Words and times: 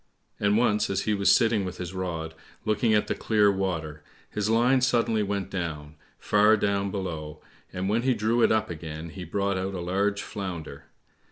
And 0.39 0.57
once 0.57 0.89
as 0.89 1.01
he 1.03 1.13
was 1.13 1.31
sitting 1.31 1.63
with 1.63 1.77
his 1.77 1.93
rod, 1.93 2.33
looking 2.65 2.95
at 2.95 3.05
the 3.05 3.13
clear 3.13 3.51
water, 3.51 4.03
his 4.31 4.49
line 4.49 4.81
suddenly 4.81 5.21
went 5.21 5.51
down, 5.51 5.93
far 6.17 6.57
down 6.57 6.89
below, 6.89 7.39
and 7.71 7.87
when 7.87 8.01
he 8.01 8.15
drew 8.15 8.41
it 8.41 8.51
up 8.51 8.71
again 8.71 9.09
he 9.09 9.25
brought 9.25 9.59
out 9.59 9.75
a 9.75 9.79
large 9.79 10.23
Flounder. 10.23 10.85